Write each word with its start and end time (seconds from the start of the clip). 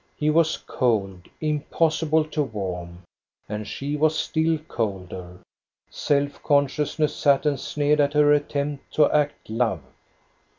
He 0.15 0.31
was 0.31 0.57
cold, 0.57 1.27
impossible 1.41 2.25
to 2.29 2.41
warm, 2.41 3.03
and 3.47 3.67
she 3.67 3.95
was 3.95 4.17
still 4.17 4.57
colder. 4.57 5.37
Self 5.91 6.41
consciousness 6.41 7.15
sat 7.15 7.45
and 7.45 7.59
sneered 7.59 7.99
at 8.01 8.13
her 8.13 8.33
attempt 8.33 8.91
to 8.95 9.07
act 9.11 9.47
love. 9.47 9.81